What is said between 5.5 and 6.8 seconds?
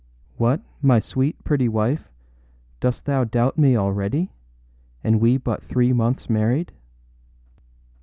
three months married?